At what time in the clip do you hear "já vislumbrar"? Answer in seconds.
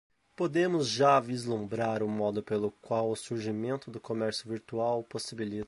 0.89-2.01